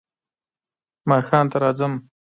[1.09, 1.93] ماښام ته راځم.